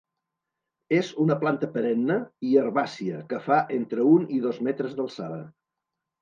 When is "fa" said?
3.49-3.59